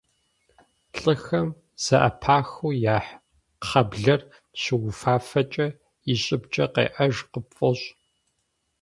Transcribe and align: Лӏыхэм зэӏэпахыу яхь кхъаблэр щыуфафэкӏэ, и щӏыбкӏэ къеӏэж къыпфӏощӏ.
Лӏыхэм 1.01 1.47
зэӏэпахыу 1.83 2.77
яхь 2.95 3.11
кхъаблэр 3.61 4.21
щыуфафэкӏэ, 4.61 5.67
и 6.11 6.13
щӏыбкӏэ 6.21 6.65
къеӏэж 6.73 7.15
къыпфӏощӏ. 7.31 7.87